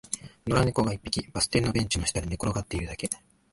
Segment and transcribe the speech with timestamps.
[0.47, 3.07] 野良猫が一匹、バス停のベンチの下で寝転がっているだけ